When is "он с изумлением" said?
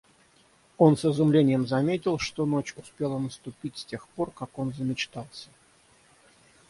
0.79-1.67